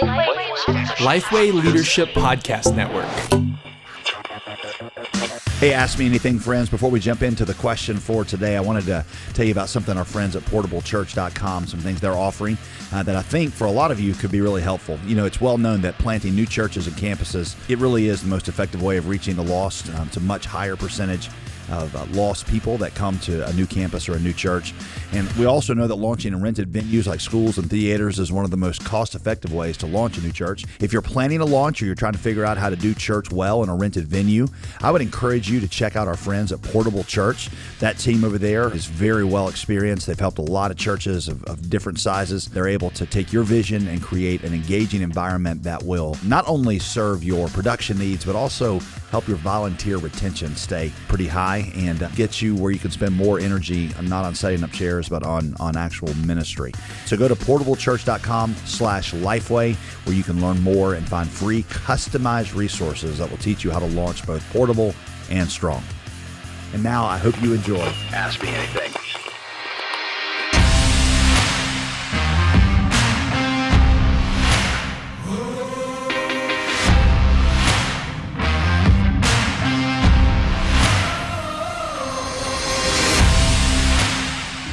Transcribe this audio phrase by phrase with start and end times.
[0.00, 3.06] Lifeway Leadership Podcast Network.
[5.58, 6.70] Hey, Ask Me Anything, friends.
[6.70, 9.96] Before we jump into the question for today, I wanted to tell you about something
[9.98, 12.56] our friends at portablechurch.com, some things they're offering
[12.92, 14.98] uh, that I think for a lot of you could be really helpful.
[15.06, 18.28] You know, it's well known that planting new churches and campuses, it really is the
[18.28, 19.90] most effective way of reaching the lost.
[19.94, 21.28] Um, a much higher percentage
[21.72, 24.74] of uh, lost people that come to a new campus or a new church.
[25.12, 28.44] And we also know that launching in rented venues like schools and theaters is one
[28.44, 30.64] of the most cost effective ways to launch a new church.
[30.80, 33.30] If you're planning a launch or you're trying to figure out how to do church
[33.32, 34.48] well in a rented venue,
[34.80, 37.50] I would encourage you to check out our friends at Portable Church.
[37.80, 40.06] That team over there is very well experienced.
[40.06, 42.46] They've helped a lot of churches of, of different sizes.
[42.46, 46.78] They're able to take your vision and create an engaging environment that will not only
[46.78, 48.80] serve your production needs, but also
[49.12, 53.14] help your volunteer retention stay pretty high and uh, get you where you can spend
[53.14, 56.72] more energy not on setting up chairs but on on actual ministry.
[57.04, 59.74] So go to portablechurch.com slash lifeway
[60.06, 63.80] where you can learn more and find free customized resources that will teach you how
[63.80, 64.94] to launch both portable
[65.28, 65.84] and strong.
[66.72, 67.84] And now i hope you enjoy.
[68.12, 68.81] Ask me anything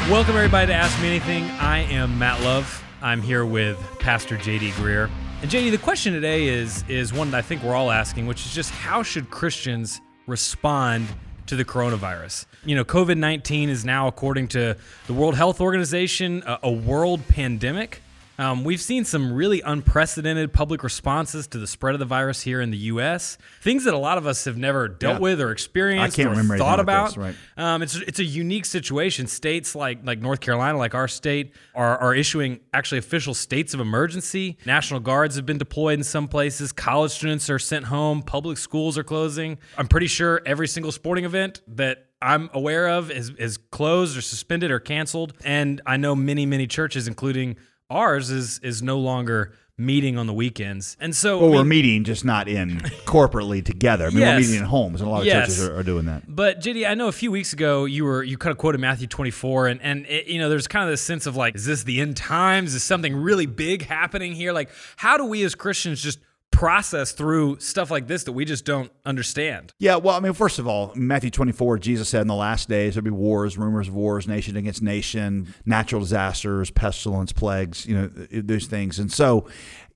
[0.09, 1.43] Welcome, everybody, to Ask Me Anything.
[1.59, 2.83] I am Matt Love.
[2.99, 5.07] I'm here with Pastor JD Greear.
[5.43, 8.43] And JD, the question today is is one that I think we're all asking, which
[8.43, 11.05] is just how should Christians respond
[11.45, 12.47] to the coronavirus?
[12.65, 17.21] You know, COVID 19 is now, according to the World Health Organization, a, a world
[17.27, 18.01] pandemic.
[18.39, 22.61] Um, we've seen some really unprecedented public responses to the spread of the virus here
[22.61, 23.37] in the U.S.
[23.61, 25.19] Things that a lot of us have never dealt Yeah.
[25.19, 27.07] with or experienced I can't or thought like about.
[27.09, 27.35] this, right.
[27.57, 29.27] Um, it's it's a unique situation.
[29.27, 33.81] States like like North Carolina, like our state, are are issuing actually official states of
[33.81, 34.57] emergency.
[34.65, 36.71] National guards have been deployed in some places.
[36.71, 38.21] College students are sent home.
[38.23, 39.57] Public schools are closing.
[39.77, 44.21] I'm pretty sure every single sporting event that I'm aware of is is closed or
[44.21, 45.33] suspended or canceled.
[45.43, 47.57] And I know many many churches, including
[47.89, 50.97] ours, is is no longer meeting on the weekends.
[50.99, 54.33] And so well, I we're meeting just not in corporately together I mean, Yes.
[54.35, 55.47] we're meeting in homes and a lot of Yes.
[55.47, 58.21] churches are, are doing that But JD, I know a few weeks ago you were
[58.21, 61.01] you kind of quoted Matthew 24, and and it, you know there's kind of this
[61.01, 62.75] sense of like, is this the end times?
[62.75, 64.51] Is something really big happening here?
[64.51, 66.19] Like, how do we as Christians just
[66.59, 69.71] process through stuff like this that we just don't understand?
[69.79, 72.95] Yeah, well, I mean, first of all, Matthew 24, Jesus said in the last days
[72.95, 78.09] there'll be wars, rumors of wars, nation against nation, natural disasters, pestilence, plagues, you know,
[78.09, 78.99] th- those things.
[78.99, 79.47] And so,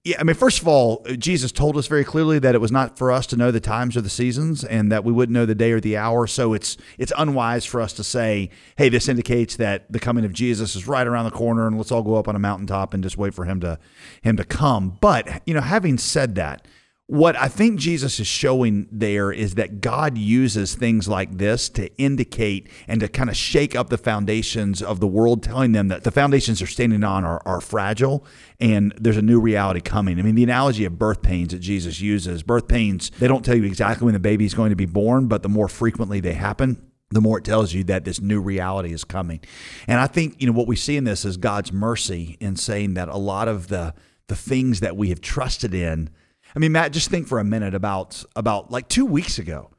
[0.06, 2.74] yeah, I mean, first of all, uh, Jesus told us very clearly that it was
[2.74, 5.46] not for us to know the times or the seasons and that we wouldn't know
[5.46, 6.28] the day or the hour.
[6.28, 10.34] So it's it's unwise for us to say, hey, this indicates that the coming of
[10.34, 13.02] Jesus is right around the corner and let's all go up on a mountaintop and
[13.02, 13.80] just wait for him to
[14.22, 14.98] him to come.
[15.00, 16.68] But, you know, having said that,
[17.08, 21.94] what I think Jesus is showing there is that God uses things like this to
[21.98, 26.06] indicate and to kind of shake up the foundations of the world, telling them that
[26.06, 28.26] the foundations they're standing on are, are fragile
[28.60, 30.18] and there's a new reality coming.
[30.18, 33.56] I mean, the analogy of birth pains that Jesus uses, birth pains, they don't tell
[33.56, 36.34] you exactly when the baby is going to be born, but the more frequently they
[36.34, 39.42] happen, the more it tells you that this new reality is coming.
[39.88, 42.94] And I think, you know, what we see in this is God's mercy in saying
[42.94, 43.94] that a lot of the
[44.28, 46.10] the things that we have trusted in.
[46.56, 49.70] I mean, Matt, just think for a minute about about like 2 weeks ago.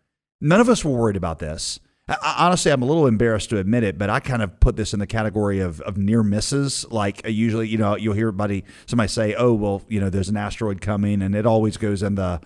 [0.41, 1.81] None of us were worried about this.
[2.07, 4.93] I, honestly, I'm a little embarrassed to admit it, but I kind of put this
[4.93, 6.85] in the category of, of near misses.
[6.91, 10.37] Like usually, you know, you'll hear somebody somebody say, "Oh, well, you know, there's an
[10.37, 12.41] asteroid coming," and it always goes into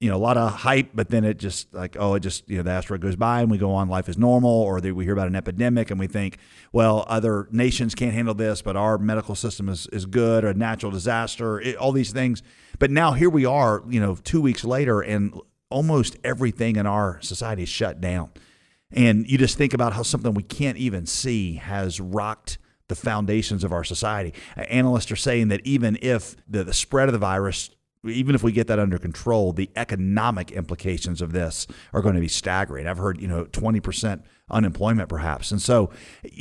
[0.00, 2.56] you know, a lot of hype, but then it just like, oh, it just, you
[2.56, 5.12] know, the asteroid goes by and we go on, life is normal, or we hear
[5.12, 6.38] about an epidemic and we think,
[6.72, 10.54] well, other nations can't handle this, but our medical system is, is good, or a
[10.54, 12.42] natural disaster, it, all these things.
[12.78, 17.20] But now here we are, you know, two weeks later, and almost everything in our
[17.20, 18.30] society is shut down.
[18.90, 22.56] And you just think about how something we can't even see has rocked
[22.88, 24.32] the foundations of our society.
[24.56, 27.70] Analysts are saying that even if the, the spread of the virus,
[28.04, 32.20] even if we get that under control, the economic implications of this are going to
[32.20, 32.86] be staggering.
[32.86, 35.50] I've heard, you know, 20% unemployment perhaps.
[35.50, 35.90] And so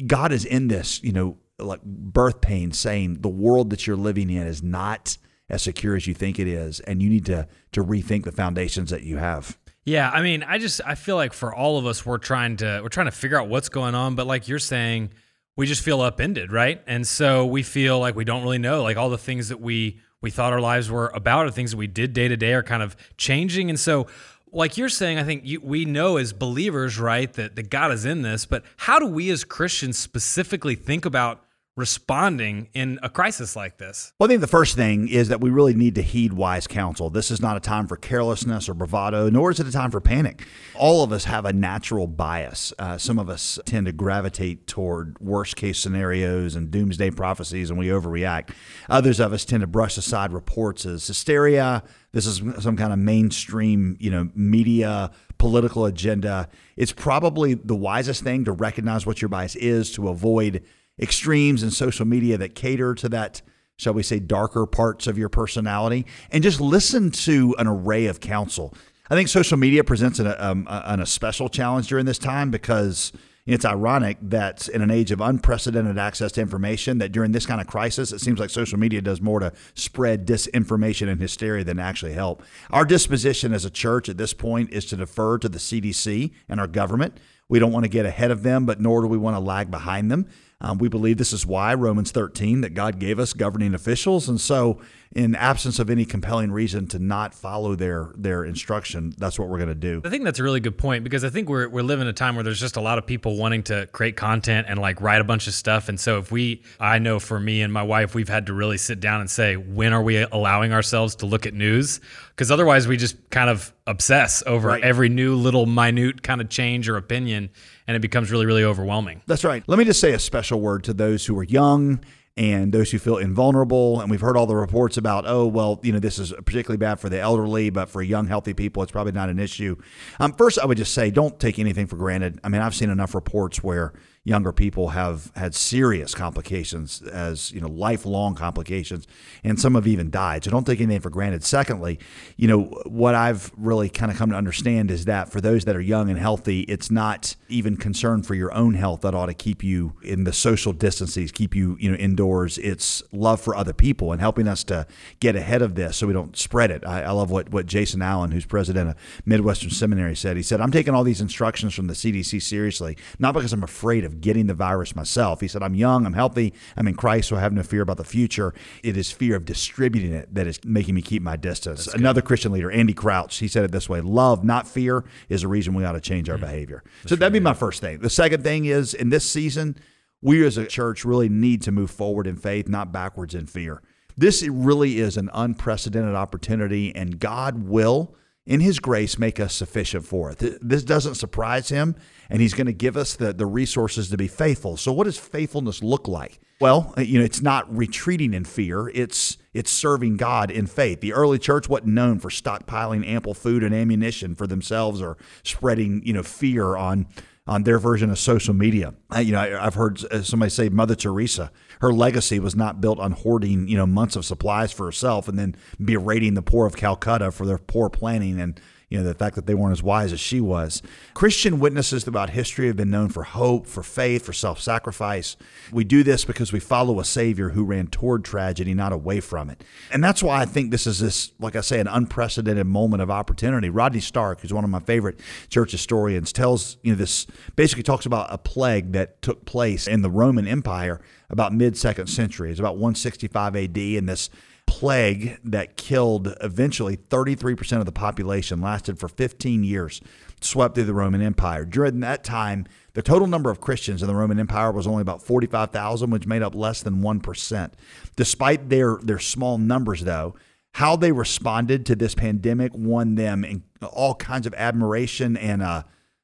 [0.07, 4.29] God is in this, you know, like birth pain saying the world that you're living
[4.29, 5.17] in is not
[5.50, 8.91] as secure as you think it is and you need to to rethink the foundations
[8.91, 9.57] that you have.
[9.85, 12.79] Yeah, I mean, I just I feel like for all of us, we're trying to
[12.83, 15.11] we're trying to figure out what's going on, but like you're saying,
[15.56, 16.81] we just feel upended, right?
[16.88, 20.00] And so we feel like we don't really know, like all the things that we
[20.21, 22.63] we thought our lives were about, or things that we did day to day, are
[22.63, 23.69] kind of changing.
[23.69, 24.07] And so,
[24.51, 28.06] like you're saying, I think you, we know as believers, right, that that God is
[28.06, 28.45] in this.
[28.45, 31.44] But how do we as Christians specifically think about
[31.80, 34.14] responding in a crisis like this?
[34.20, 37.10] Well, I think the first thing is that we really need to heed wise counsel.
[37.10, 40.02] This is not a time for carelessness or bravado, nor is it a time for
[40.02, 40.46] panic.
[40.76, 42.74] All of us have a natural bias.
[42.78, 47.80] Uh, some of us tend to gravitate toward worst case scenarios and doomsday prophecies, and
[47.80, 48.50] we overreact.
[48.90, 51.84] Others of us tend to brush aside reports as hysteria.
[52.12, 56.50] This is some kind of mainstream, you know, media political agenda.
[56.76, 60.64] It's probably the wisest thing to recognize what your bias is to avoid
[61.00, 63.42] extremes in social media that cater to that,
[63.78, 68.19] shall we say, darker parts of your personality, and just listen to an array of
[68.19, 68.74] counsel.
[69.10, 73.12] I think social media presents an, um, an, a special challenge during this time because
[73.48, 77.60] it's ironic that in an age of unprecedented access to information, that during this kind
[77.60, 81.80] of crisis, it seems like social media does more to spread disinformation and hysteria than
[81.80, 82.44] actually help.
[82.69, 86.60] Our disposition as a church at this point is to defer to the CDC and
[86.60, 87.18] our government.
[87.48, 89.72] We don't want to get ahead of them, but nor do we want to lag
[89.72, 90.28] behind them.
[90.61, 94.41] Um, we believe this is why Romans 13 that God gave us governing officials, and
[94.41, 99.50] so in absence of any compelling reason to not follow their their instruction, that's what
[99.50, 100.01] we're going to do.
[100.06, 102.35] I think that's a really good point because I think we're we're living a time
[102.35, 105.23] where there's just a lot of people wanting to create content and like write a
[105.23, 108.29] bunch of stuff, and so if we, I know for me and my wife, we've
[108.29, 111.56] had to really sit down and say when are we allowing ourselves to look at
[111.56, 114.83] news because otherwise we just kind of obsess over right.
[114.83, 117.50] every new little minute kind of change or opinion
[117.88, 119.21] and it becomes really, really overwhelming.
[119.25, 119.63] That's right.
[119.65, 122.00] Let me just say a special word to those who are young
[122.38, 124.00] and those who feel invulnerable.
[124.00, 127.00] And we've heard all the reports about, oh, well, you know, this is particularly bad
[127.00, 129.76] for the elderly, but for young, healthy people, it's probably not an issue.
[130.20, 132.40] Um, first, I would just say don't take anything for granted.
[132.44, 133.94] I mean, I've seen enough reports where
[134.30, 139.08] younger people have had serious complications as you know lifelong complications
[139.44, 140.44] and some have even died.
[140.44, 141.44] So don't take anything for granted.
[141.44, 142.00] Secondly
[142.38, 145.76] you know what i've really kind of come to understand is that for those that
[145.76, 149.34] are young and healthy it's not even concern for your own health that ought to
[149.34, 152.58] keep you in the social distances keep you you know indoors.
[152.58, 154.88] It's love for other people and helping us to
[155.20, 156.86] get ahead of this so we don't spread it.
[156.86, 158.96] I, I love what what jason allen who's president of
[159.26, 160.38] midwestern seminary said.
[160.38, 164.04] He said i'm taking all these instructions from the cdc seriously not because i'm afraid
[164.04, 165.42] of of getting the virus myself.
[165.42, 167.98] He said, I'm young, I'm healthy, I'm in Christ, so I have no fear about
[167.98, 168.54] the future.
[168.83, 171.86] It is fear of distributing it that is making me keep my distance.
[171.86, 172.27] That's Another good.
[172.27, 175.74] Christian leader, Andy Crouch, he said it this way love, not fear, is a reason
[175.74, 176.83] we ought to change our mm behavior.
[177.01, 178.00] That's so that'd be my first thing.
[178.00, 179.75] The second thing is in this season,
[180.21, 183.81] we as a church really need to move forward in faith, not backwards in fear.
[184.18, 188.16] This really is an unprecedented opportunity, and God will
[188.50, 190.40] in his grace make us sufficient for it.
[190.60, 191.96] This doesn't surprise him,
[192.31, 194.75] and he's going to give us the, the resources to be faithful.
[194.75, 196.40] So what does faithfulness look like?
[196.60, 198.90] Well, uh, you know, it's not retreating in fear.
[198.90, 201.00] It's it's serving God in faith.
[201.00, 206.02] The early church wasn't known for stockpiling ample food and ammunition for themselves or spreading,
[206.04, 207.06] you know, fear on
[207.50, 208.94] on their version of social media.
[209.18, 211.51] You know, I, have heard uh, somebody say Mother Teresa,
[211.81, 215.38] her legacy was not built on hoarding, you know, months of supplies for herself and
[215.38, 219.36] then berating the poor of Calcutta for their poor planning and you know, the fact
[219.36, 220.81] that they weren't as wise as she was.
[221.13, 225.38] Christian witnesses throughout history have been known for hope, for faith, for self sacrifice.
[225.71, 229.50] We do this because we follow a Savior who ran toward tragedy, not away from
[229.50, 229.63] it.
[229.94, 233.12] And that's why I think this is this, like I say, an unprecedented moment of
[233.12, 233.69] opportunity.
[233.69, 235.19] Rodney Stark, who's one of my favorite
[235.50, 240.01] church historians, tells, you know, this basically talks about a plague that took place in
[240.01, 241.00] the Roman Empire
[241.30, 242.50] about mid second century.
[242.50, 244.31] It's about 165 AD, and this
[244.69, 249.99] plague that killed eventually 33% of the population, lasted for 15 years,
[250.42, 251.66] swept through the Roman Empire.
[251.66, 255.23] During that time, the total number of Christians in the Roman Empire was only about
[255.23, 257.71] 45,000, which made up less than 1%.
[258.16, 260.35] Despite their, their small numbers, though,
[260.76, 265.81] how they responded to this pandemic won them in all kinds of admiration and uh,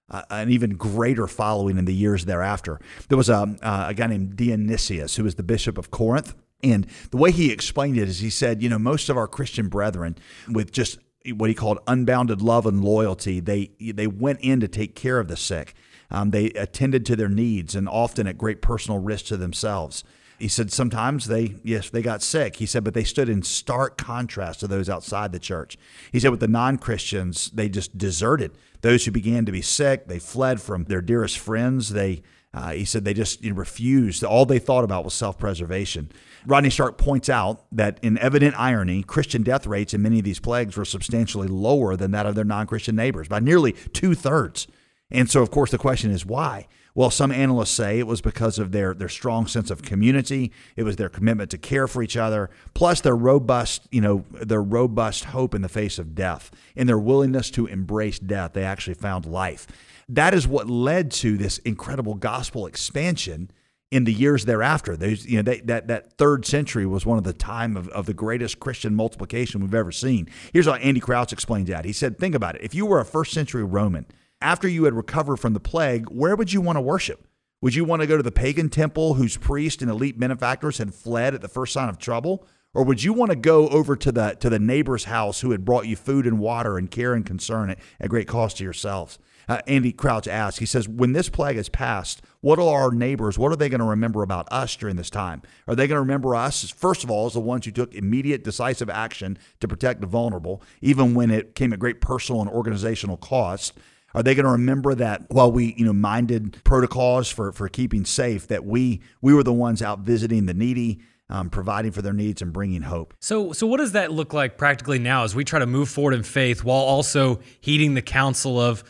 [0.09, 2.79] uh, an even greater following in the years thereafter.
[3.09, 6.35] There was a, uh, a guy named Dionysius, who was the bishop of Corinth.
[6.63, 9.67] And the way he explained it is he said, you know, most of our Christian
[9.67, 10.17] brethren,
[10.49, 10.99] with just
[11.33, 15.27] what he called unbounded love and loyalty, they they went in to take care of
[15.27, 15.73] the sick.
[16.11, 20.03] Um, they attended to their needs and often at great personal risk to themselves.
[20.37, 22.57] He said sometimes they, yes, they got sick.
[22.57, 25.77] He said, but they stood in stark contrast to those outside the church.
[26.11, 28.51] He said, with the non Christians, they just deserted.
[28.81, 31.89] Those who began to be sick, they fled from their dearest friends.
[31.89, 32.21] They,
[32.55, 34.23] uh, he said, they just refused.
[34.23, 36.09] All they thought about was self preservation.
[36.45, 40.39] Rodney Stark points out that in evident irony, Christian death rates in many of these
[40.39, 44.67] plagues were substantially lower than that of their non Christian neighbors by nearly two thirds.
[45.11, 46.67] And so, of course, the question is why?
[46.93, 50.53] Well, some analysts say it was because of their, their strong sense of community.
[50.77, 54.63] It was their commitment to care for each other, plus their robust, you know, their
[54.63, 56.51] robust hope in the face of death.
[56.73, 59.67] In their willingness to embrace death, they actually found life.
[60.09, 63.49] That is what led to this incredible gospel expansion
[63.91, 64.95] in the years thereafter.
[64.97, 68.05] There's, you know, they, that, that third century was one of the time of, of
[68.05, 70.27] the greatest Christian multiplication we've ever seen.
[70.53, 71.85] Here's how Andy Crouch explains that.
[71.85, 72.61] He said, think about it.
[72.63, 74.05] If you were a first century Roman,
[74.41, 77.27] after you had recovered from the plague, where would you want to worship?
[77.61, 80.93] Would you want to go to the pagan temple whose priests and elite benefactors had
[80.93, 82.45] fled at the first sign of trouble?
[82.73, 85.63] Or would you want to go over to the to the neighbor's house who had
[85.63, 89.17] brought you food and water and care and concern at, at great cost to yourselves?
[89.47, 93.37] Uh, Andy Crouch asks, he says, when this plague is passed, what are our neighbors,
[93.37, 95.41] what are they going to remember about us during this time?
[95.67, 98.43] Are they going to remember us, first of all, as the ones who took immediate,
[98.43, 103.17] decisive action to protect the vulnerable, even when it came at great personal and organizational
[103.17, 103.73] cost?
[104.13, 108.05] Are they going to remember that while we, you know, minded protocols for, for keeping
[108.05, 112.13] safe, that we we were the ones out visiting the needy, um, providing for their
[112.13, 113.13] needs and bringing hope.
[113.19, 116.13] So, so what does that look like practically now as we try to move forward
[116.13, 118.83] in faith while also heeding the counsel of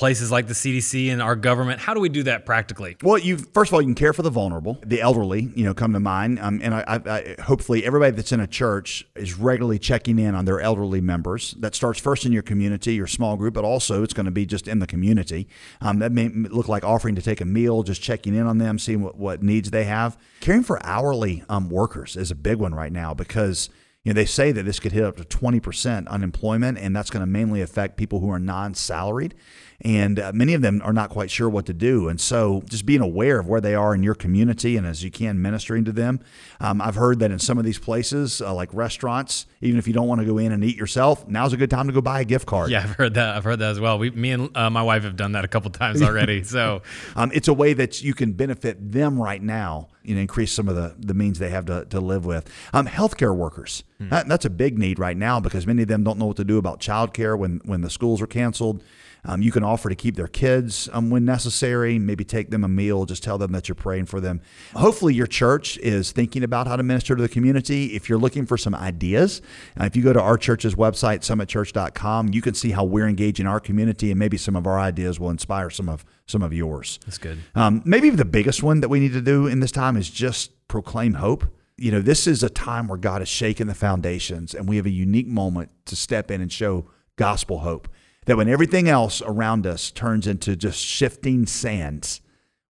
[0.00, 1.78] places like the CDC and our government.
[1.78, 2.96] How do we do that practically?
[3.02, 5.52] Well, you first of all, you can care for the vulnerable, the elderly.
[5.54, 8.46] You know, come to mind, um, and I, I, I, hopefully everybody that's in a
[8.46, 11.54] church is regularly checking in on their elderly members.
[11.58, 14.46] That starts first in your community, your small group, but also it's going to be
[14.46, 15.46] just in the community.
[15.82, 18.78] Um, that may look like offering to take a meal, just checking in on them,
[18.78, 20.16] seeing what, what needs they have.
[20.40, 23.68] Caring for hourly um, workers is a big one right now because
[24.04, 27.20] you know, they say that this could hit up to 20% unemployment, and that's going
[27.20, 29.34] to mainly affect people who are non salaried
[29.82, 32.08] and uh, many of them are not quite sure what to do.
[32.08, 35.10] And so, just being aware of where they are in your community and as you
[35.10, 36.20] can ministering to them.
[36.60, 39.94] Um, I've heard that in some of these places, uh, like restaurants, even if you
[39.94, 42.20] don't want to go in and eat yourself, now's a good time to go buy
[42.20, 42.70] a gift card.
[42.70, 43.36] Yeah, I've heard that.
[43.36, 43.98] I've heard that as well.
[43.98, 46.42] We, me and uh, my wife have done that a couple times already.
[46.44, 46.82] So,
[47.16, 49.88] um, it's a way that you can benefit them right now.
[50.02, 52.48] You know, increase some of the, the means they have to, to live with.
[52.72, 54.08] Um, healthcare workers, hmm.
[54.08, 56.44] that, that's a big need right now because many of them don't know what to
[56.44, 58.82] do about childcare when when the schools are canceled.
[59.24, 62.68] Um, you can offer to keep their kids um, when necessary, maybe take them a
[62.68, 64.40] meal, just tell them that you're praying for them.
[64.74, 67.94] Hopefully, your church is thinking about how to minister to the community.
[67.94, 69.42] If you're looking for some ideas,
[69.80, 73.46] uh, if you go to our church's website, summitchurch.com, you can see how we're engaging
[73.46, 76.98] our community, and maybe some of our ideas will inspire some of some of yours.
[77.04, 77.38] That's good.
[77.54, 80.52] Um, maybe the biggest one that we need to do in this time is just
[80.68, 81.44] proclaim hope
[81.80, 84.84] you know, this is a time where God has shaken the foundations and we have
[84.84, 87.88] a unique moment to step in and show gospel hope
[88.26, 92.20] that when everything else around us turns into just shifting sands,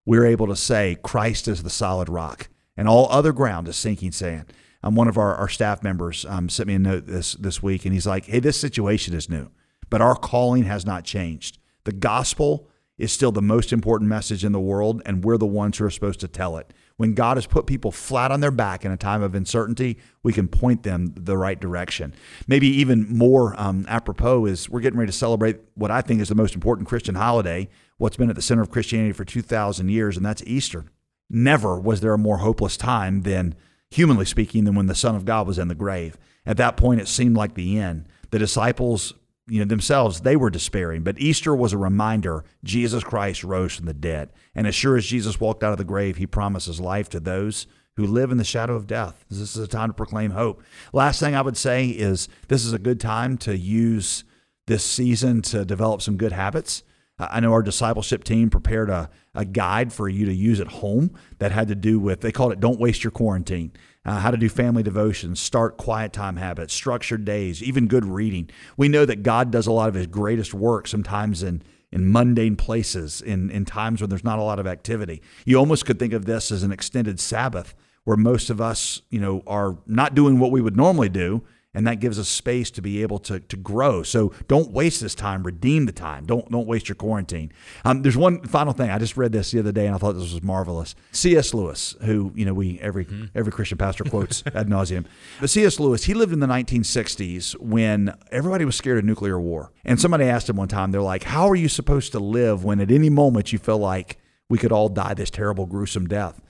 [0.05, 4.11] we're able to say Christ is the solid rock and all other ground is sinking
[4.11, 4.53] sand.
[4.83, 7.85] Um, one of our, our staff members um, sent me a note this, this week
[7.85, 9.51] and he's like, hey, this situation is new,
[9.89, 11.59] but our calling has not changed.
[11.83, 12.67] The gospel
[12.97, 15.89] is still the most important message in the world, and we're the ones who are
[15.89, 16.71] supposed to tell it.
[16.97, 20.33] When God has put people flat on their back in a time of uncertainty, we
[20.33, 22.13] can point them the right direction.
[22.47, 26.29] Maybe even more um, apropos is we're getting ready to celebrate what I think is
[26.29, 30.17] the most important Christian holiday, what's been at the center of Christianity for 2,000 years,
[30.17, 30.85] and that's Easter.
[31.29, 33.55] Never was there a more hopeless time than,
[33.89, 36.17] humanly speaking, than when the Son of God was in the grave.
[36.45, 38.07] At that point, it seemed like the end.
[38.31, 39.13] The disciples
[39.47, 41.03] you know themselves they were despairing.
[41.03, 44.31] But easter was a reminder jesus christ rose from the dead.
[44.55, 47.67] And as sure as jesus walked out of the grave he promises life to those
[47.97, 49.25] who live in the shadow of death.
[49.29, 50.61] This is a time to proclaim hope.
[50.93, 54.23] Last thing i would say is this is a good time to use
[54.67, 56.83] this season to develop some good habits
[57.31, 61.11] I know our discipleship team prepared a, a guide for you to use at home
[61.39, 63.71] that had to do with, they called it Don't Waste Your Quarantine
[64.05, 68.49] uh, how to do family devotions, start quiet time habits, structured days, even good reading.
[68.77, 71.61] We know that God does a lot of his greatest work sometimes in
[71.93, 75.21] in mundane places, in, in times when there's not a lot of activity.
[75.43, 77.75] You almost could think of this as an extended Sabbath
[78.05, 81.87] where most of us, you know, are not doing what we would normally do and
[81.87, 84.03] that gives us space to be able to, to grow.
[84.03, 85.43] So don't waste this time.
[85.43, 86.25] Redeem the time.
[86.25, 87.51] Don't don't waste your quarantine.
[87.85, 88.89] Um, there's one final thing.
[88.89, 90.95] I just read this the other day and I thought this was marvelous.
[91.11, 91.53] C.S.
[91.53, 93.25] Lewis, who you know we every mm-hmm.
[93.35, 95.05] every Christian pastor quotes ad nauseum,
[95.39, 95.79] but C.S.
[95.79, 99.71] Lewis he lived in the 1960s when everybody was scared of nuclear war.
[99.85, 102.81] And somebody asked him one time, they're like, "How are you supposed to live when
[102.81, 104.17] at any moment you feel like
[104.49, 106.41] we could all die this terrible, gruesome death?"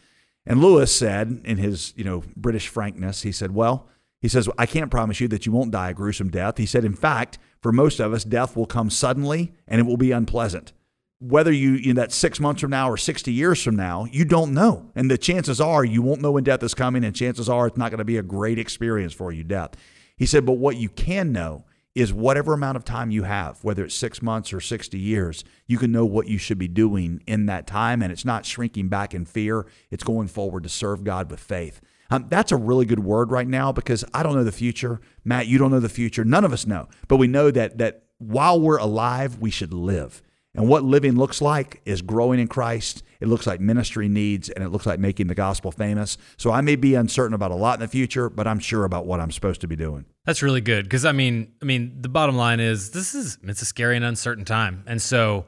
[0.44, 3.88] And Lewis said, in his you know British frankness, he said, "Well."
[4.22, 6.58] He says, I can't promise you that you won't die a gruesome death.
[6.58, 9.98] He said, in fact, for most of us, death will come suddenly and it will
[9.98, 10.74] be unpleasant.
[11.20, 14.54] Whether you, know, that's six months from now or 60 years from now, you don't
[14.54, 14.92] know.
[14.96, 17.78] And the chances are you won't know when death is coming, and chances are it's
[17.78, 19.72] not going to be a great experience for you, death.
[20.16, 23.84] He said, but what you can know is whatever amount of time you have, whether
[23.84, 27.48] it's six months or 60 years, you can know what you should be doing in
[27.48, 28.02] that time.
[28.02, 31.82] And it's not shrinking back in fear, it's going forward to serve God with faith.
[32.12, 35.00] Um, that's a really good word right now because I don't know the future.
[35.24, 36.26] Matt, you don't know the future.
[36.26, 36.90] None of us know.
[37.08, 40.22] But we know that that while we're alive, we should live.
[40.54, 43.04] And what living looks like is growing in Christ.
[43.22, 46.18] It looks like ministry needs, and it looks like making the gospel famous.
[46.36, 49.06] So I may be uncertain about a lot in the future, but I'm sure about
[49.06, 50.06] what I'm supposed to be doing.
[50.26, 53.62] That's really good because I mean, I mean, the bottom line is this is it's
[53.62, 55.46] a scary and uncertain time, and so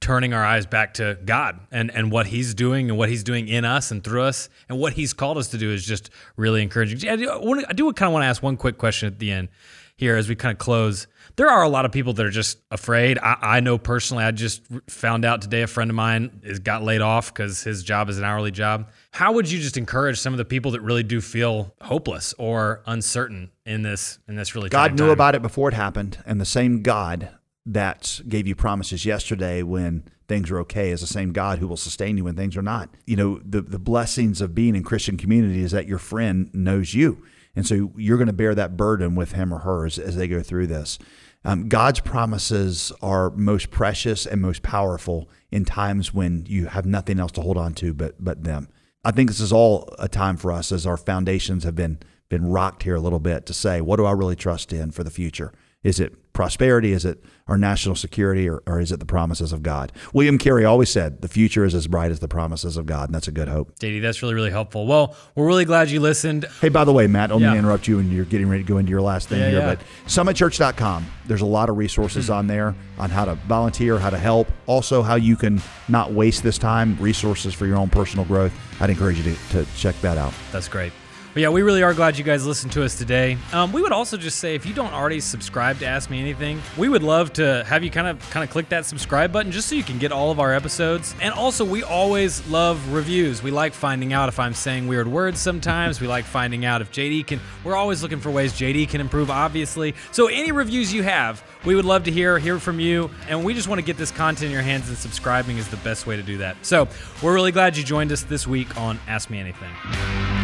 [0.00, 3.48] turning our eyes back to God and and what He's doing and what He's doing
[3.48, 6.62] in us and through us and what He's called us to do is just really
[6.62, 7.08] encouraging.
[7.08, 9.48] I do, I do kind of want to ask one quick question at the end
[9.96, 11.06] here as we kind of close.
[11.36, 13.18] There are a lot of people that are just afraid.
[13.18, 16.82] I, I know personally, I just found out today a friend of mine is got
[16.82, 18.90] laid off because his job is an hourly job.
[19.12, 22.82] How would you just encourage some of the people that really do feel hopeless or
[22.86, 25.10] uncertain in this in this really God knew time?
[25.10, 27.30] about it before it happened, and the same God
[27.66, 31.76] that gave you promises yesterday when things are okay is the same God who will
[31.76, 32.90] sustain you when things are not.
[33.06, 36.94] You know, the, the blessings of being in Christian community is that your friend knows
[36.94, 37.24] you.
[37.56, 40.28] And so you're going to bear that burden with him or her as, as they
[40.28, 40.98] go through this.
[41.44, 47.20] Um, God's promises are most precious and most powerful in times when you have nothing
[47.20, 48.68] else to hold on to but, but them.
[49.04, 51.98] I think this is all a time for us as our foundations have been
[52.30, 55.04] been rocked here a little bit to say, what do I really trust in for
[55.04, 55.52] the future?
[55.84, 56.92] Is it prosperity?
[56.92, 58.48] Is it our national security?
[58.48, 59.92] Or, or is it the promises of God?
[60.12, 63.08] William Carey always said, the future is as bright as the promises of God.
[63.08, 63.78] And that's a good hope.
[63.78, 64.86] JD, that's really, really helpful.
[64.86, 66.46] Well, we're really glad you listened.
[66.60, 67.48] Hey, by the way, Matt, don't Yeah.
[67.48, 69.50] mean to interrupt you when you're getting ready to go into your last thing Yeah,
[69.50, 69.74] here, yeah.
[69.76, 72.34] but summitchurch.com, there's a lot of resources mm-hmm.
[72.34, 76.42] on there on how to volunteer, how to help, also how you can not waste
[76.42, 78.52] this time, resources for your own personal growth.
[78.80, 80.32] I'd encourage you to, to check that out.
[80.50, 80.92] That's great.
[81.34, 83.36] But yeah, we really are glad you guys listened to us today.
[83.52, 86.62] Um, we would also just say if you don't already subscribe to Ask Me Anything,
[86.76, 89.68] we would love to have you kind of kind of click that subscribe button just
[89.68, 91.12] so you can get all of our episodes.
[91.20, 93.42] And also, we always love reviews.
[93.42, 96.00] We like finding out if I'm saying weird words sometimes.
[96.00, 97.40] We like finding out if JD can.
[97.64, 99.96] We're always looking for ways JD can improve, obviously.
[100.12, 103.10] So any reviews you have, we would love to hear hear from you.
[103.28, 105.78] And we just want to get this content in your hands, and subscribing is the
[105.78, 106.64] best way to do that.
[106.64, 106.86] So
[107.24, 110.43] we're really glad you joined us this week on Ask Me Anything.